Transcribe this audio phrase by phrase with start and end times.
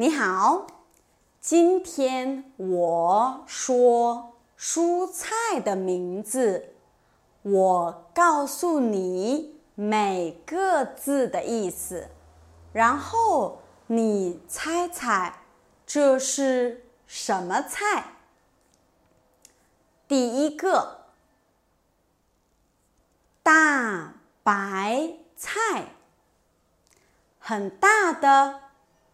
[0.00, 0.66] 你好，
[1.42, 6.72] 今天我说蔬菜的名字，
[7.42, 12.08] 我告诉你每个字的意思，
[12.72, 15.42] 然后你猜猜
[15.84, 18.14] 这是什么菜。
[20.08, 21.08] 第一个，
[23.42, 25.88] 大白菜，
[27.38, 28.69] 很大的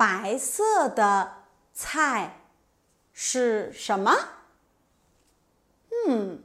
[0.00, 1.42] 白色的
[1.74, 2.40] 菜
[3.12, 4.10] 是什么？
[6.08, 6.42] 嗯，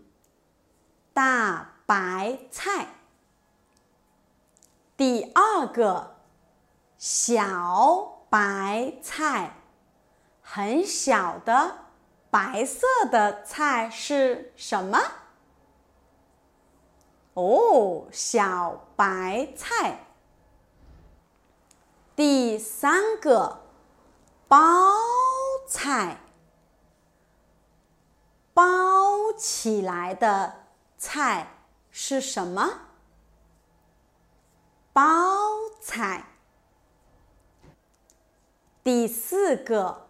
[1.13, 2.87] 大白菜。
[4.97, 6.17] 第二个，
[6.97, 9.55] 小白菜，
[10.41, 11.77] 很小的。
[12.29, 14.99] 白色的菜是什么？
[17.35, 20.04] 哦，小白菜。
[22.15, 23.65] 第三个，
[24.47, 24.57] 包
[25.67, 26.21] 菜，
[28.53, 30.67] 包起来的
[30.97, 32.87] 菜是什么？
[34.93, 35.03] 包
[35.81, 36.25] 菜。
[38.83, 40.03] 第四个。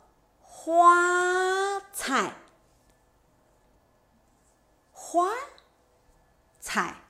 [0.68, 2.38] 花菜，
[4.92, 5.30] 花
[6.60, 7.04] 菜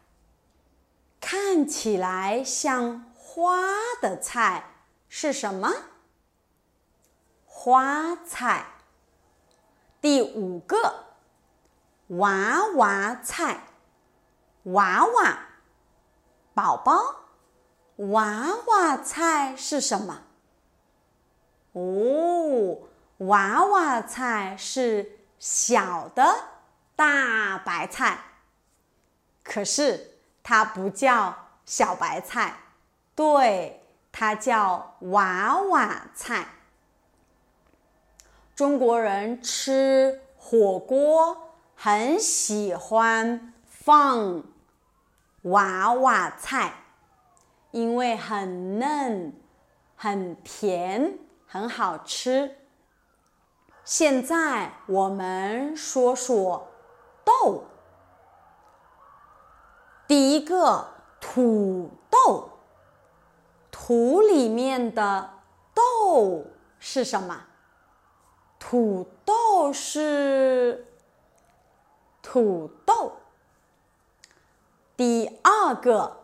[1.22, 3.62] 看起来像花
[4.02, 4.75] 的菜
[5.17, 5.71] 是什么？
[7.45, 8.66] 花菜。
[10.02, 11.05] 第五个，
[12.07, 13.61] 娃娃菜，
[14.63, 15.39] 娃娃
[16.53, 16.91] 宝宝，
[17.95, 20.23] 娃娃菜是什么？
[21.72, 22.79] 哦。
[23.19, 26.50] 娃娃菜是小的
[26.97, 28.19] 大白菜，
[29.45, 31.33] 可是它不叫
[31.66, 32.59] 小白菜，
[33.16, 33.84] 对，
[34.17, 36.47] 它叫娃娃菜。
[38.55, 44.41] 中国人吃火锅很喜欢放
[45.41, 46.75] 娃娃菜，
[47.72, 49.34] 因为很嫩、
[49.97, 52.56] 很甜、很好吃。
[53.84, 56.69] 现在我们说说
[57.25, 57.66] 豆。
[60.07, 60.88] 第一个
[61.19, 62.54] 土豆，
[63.88, 65.29] 土里面的
[65.72, 66.44] 豆
[66.79, 67.40] 是什么？
[68.57, 70.88] 土豆是
[72.19, 73.12] 土豆。
[74.97, 76.23] 第二个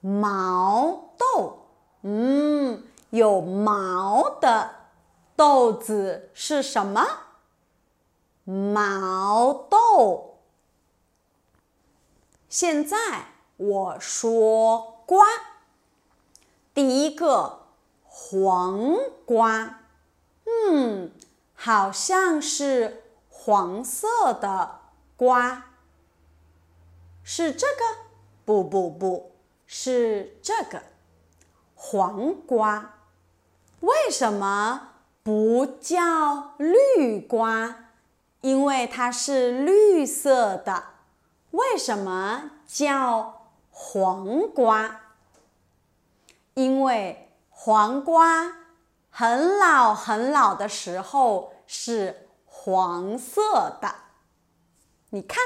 [0.00, 1.66] 毛豆，
[2.02, 4.70] 嗯，有毛的。
[5.34, 7.04] 豆子是什么？
[8.44, 10.38] 毛豆。
[12.48, 12.96] 现在
[13.56, 15.26] 我说瓜。
[16.74, 17.66] 第一个
[18.04, 18.96] 黄
[19.26, 19.80] 瓜，
[20.44, 21.10] 嗯，
[21.54, 24.80] 好像是黄色的
[25.16, 25.66] 瓜。
[27.22, 27.82] 是这个？
[28.44, 29.32] 不不不，
[29.66, 30.82] 是这个
[31.74, 32.94] 黄瓜。
[33.80, 34.88] 为什么？
[35.22, 37.90] 不叫绿瓜，
[38.40, 40.82] 因为它是绿色的。
[41.52, 45.11] 为什么叫黄瓜？
[46.54, 48.52] 因为黄瓜
[49.10, 53.94] 很老很老的时候是黄色的。
[55.10, 55.42] 你看，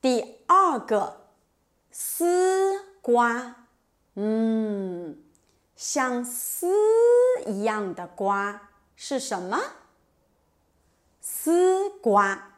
[0.00, 1.28] 第二个
[1.90, 3.66] 丝瓜，
[4.14, 5.22] 嗯。
[5.76, 6.72] 像丝
[7.44, 9.60] 一样的瓜是什么？
[11.20, 12.52] 丝瓜。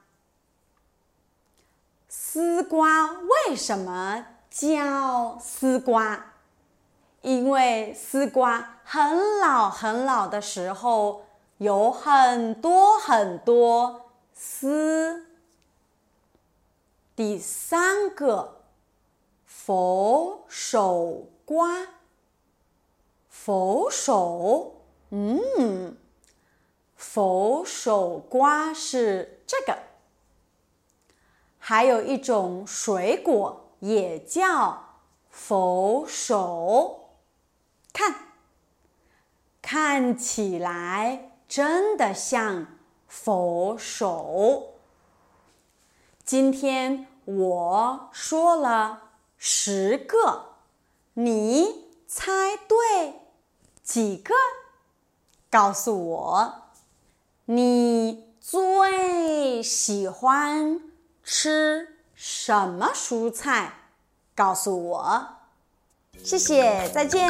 [2.09, 4.25] 丝瓜为什么
[4.59, 6.33] 叫丝瓜？
[7.23, 11.27] 因为丝瓜很老很老的时候
[11.59, 15.27] 有很多很多丝。
[17.15, 18.63] 第三个，
[19.47, 21.87] 佛手瓜。
[23.29, 25.97] 佛手，嗯，
[26.97, 29.79] 佛手瓜是这个。
[31.59, 34.97] 还有一种水果也叫
[35.31, 37.11] 佛手，
[37.93, 38.15] 看，
[39.63, 42.67] 看起来真的像
[43.07, 44.75] 佛手。
[46.25, 50.57] 今天我说了十个，
[51.15, 53.15] 你猜对。
[53.83, 54.35] 几个？
[55.51, 56.65] 告诉我，
[57.47, 60.83] 你最喜欢
[61.23, 63.73] 吃什么蔬菜？
[64.35, 65.29] 告诉我。
[66.25, 67.23] 谢谢再见。